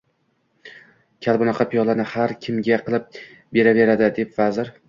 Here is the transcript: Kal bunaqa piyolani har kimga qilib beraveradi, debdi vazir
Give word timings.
Kal 1.25 1.37
bunaqa 1.43 1.67
piyolani 1.75 2.07
har 2.13 2.35
kimga 2.47 2.81
qilib 2.89 3.23
beraveradi, 3.59 4.09
debdi 4.09 4.27
vazir 4.43 4.79